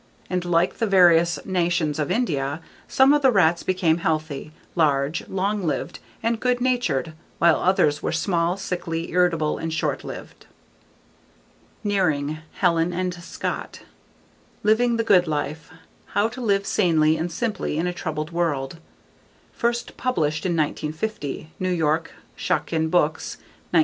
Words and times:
And 0.31 0.43
like 0.43 0.79
the 0.79 0.87
various 0.87 1.37
nations 1.45 1.99
of 1.99 2.09
India, 2.09 2.59
some 2.87 3.13
of 3.13 3.21
the 3.21 3.29
rats 3.29 3.61
became 3.61 3.97
healthy, 3.99 4.51
large, 4.73 5.29
long 5.29 5.61
lived, 5.67 5.99
and 6.23 6.39
good 6.39 6.59
natured 6.59 7.13
while 7.37 7.57
others 7.57 8.01
were 8.01 8.11
small, 8.11 8.57
sickly, 8.57 9.11
irritable, 9.11 9.59
and 9.59 9.71
short 9.71 10.03
lived. 10.03 10.47
Nearing, 11.83 12.39
Helen 12.53 13.11
& 13.11 13.21
Scott. 13.21 13.81
Living 14.63 14.97
the 14.97 15.03
Good 15.03 15.27
Life: 15.27 15.69
How 16.15 16.27
to 16.29 16.41
Live 16.41 16.65
Sanely 16.65 17.15
and 17.15 17.31
Simply 17.31 17.77
in 17.77 17.85
a 17.85 17.93
Troubled 17.93 18.31
World. 18.31 18.79
First 19.53 19.97
published 19.97 20.47
in 20.47 20.53
1950. 20.57 21.51
New 21.59 21.69
York: 21.69 22.13
Schocken 22.35 22.89
Books, 22.89 23.35
1970. 23.69 23.79